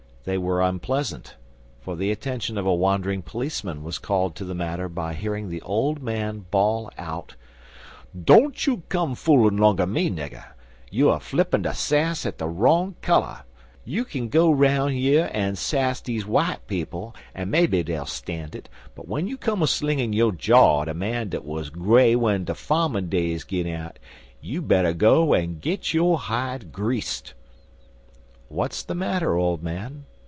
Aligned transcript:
They 0.23 0.37
were 0.37 0.61
unpleasant, 0.61 1.35
for 1.79 1.95
the 1.95 2.11
attention 2.11 2.55
of 2.59 2.67
a 2.67 2.75
wandering 2.75 3.23
policeman 3.23 3.83
was 3.83 3.97
called 3.97 4.35
to 4.35 4.45
the 4.45 4.53
matter 4.53 4.87
by 4.87 5.15
hearing 5.15 5.49
the 5.49 5.63
old 5.63 5.99
man 6.03 6.45
bawl 6.51 6.91
out: 6.95 7.33
"Don't 8.25 8.67
you 8.67 8.83
come 8.87 9.15
foolin' 9.15 9.57
longer 9.57 9.87
me, 9.87 10.11
nigger. 10.11 10.45
You 10.91 11.11
er 11.11 11.17
flippin' 11.19 11.63
yo' 11.63 11.71
sass 11.71 12.23
at 12.27 12.37
de 12.37 12.45
wrong 12.47 12.97
color. 13.01 13.41
You 13.83 14.05
k'n 14.05 14.29
go 14.29 14.51
roun' 14.51 14.95
yer 14.95 15.23
an' 15.33 15.55
sass 15.55 15.99
deze 16.01 16.25
w'ite 16.25 16.67
people, 16.67 17.15
an' 17.33 17.49
maybe 17.49 17.81
dey'll 17.81 18.05
stan' 18.05 18.51
it, 18.53 18.69
but 18.93 19.07
w'en 19.07 19.27
you 19.27 19.37
come 19.37 19.63
a 19.63 19.65
slingin' 19.67 20.13
yo' 20.13 20.29
jaw 20.29 20.83
at 20.83 20.87
a 20.87 20.93
man 20.93 21.29
w'at 21.29 21.43
wuz 21.43 21.71
gray 21.71 22.13
w'en 22.13 22.43
de 22.43 22.53
fahmin' 22.53 23.09
days 23.09 23.43
gin 23.43 23.65
out, 23.67 23.97
you 24.39 24.61
better 24.61 24.93
go 24.93 25.33
an' 25.33 25.57
git 25.57 25.95
yo' 25.95 26.15
hide 26.15 26.71
greased." 26.71 27.33
"What's 28.49 28.83
the 28.83 28.93
matter, 28.93 29.35
old 29.35 29.63
man?" 29.63 30.05